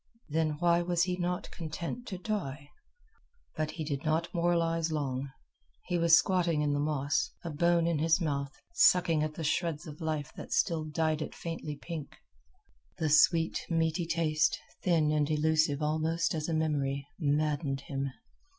[0.29, 2.71] Then why was he not content to die?
[3.55, 5.29] But he did not moralize long.
[5.85, 9.85] He was squatting in the moss, a bone in his mouth, sucking at the shreds
[9.85, 12.17] of life that still dyed it faintly pink.
[12.97, 18.09] The sweet meaty taste, thin and elusive almost as a memory, maddened him.